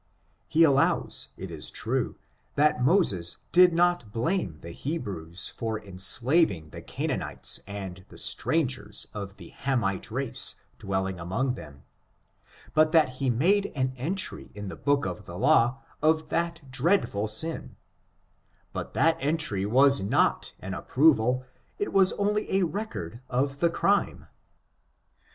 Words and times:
He 0.47 0.63
allows, 0.63 1.27
it 1.37 1.51
is 1.51 1.69
true, 1.69 2.15
that 2.55 2.83
Moses 2.83 3.37
did 3.51 3.71
not 3.71 4.11
blame 4.11 4.57
the 4.61 4.71
Hebrews 4.71 5.49
for 5.55 5.79
enslaving 5.79 6.69
the 6.71 6.81
Canaanites 6.81 7.59
and 7.67 8.03
the 8.09 8.17
stran 8.17 8.67
gers 8.67 9.05
of 9.13 9.37
the 9.37 9.49
Hamite 9.49 10.09
race 10.09 10.55
dwelling 10.79 11.19
among 11.19 11.53
them, 11.53 11.83
but 12.73 12.91
that 12.93 13.09
he 13.19 13.29
made 13.29 13.71
an 13.75 13.93
entry 13.95 14.49
in 14.55 14.69
the 14.69 14.75
book 14.75 15.05
of 15.05 15.27
the 15.27 15.37
law 15.37 15.83
of 16.01 16.29
that 16.29 16.61
dreadful 16.71 17.27
sin; 17.27 17.75
but 18.73 18.95
that 18.95 19.17
entry 19.19 19.67
was 19.67 20.01
not 20.01 20.53
an 20.59 20.73
approval— 20.73 21.45
it 21.77 21.93
was 21.93 22.11
a 22.17 22.63
record 22.63 23.19
only 23.29 23.43
of 23.43 23.59
the 23.59 23.69
crime. 23.69 24.25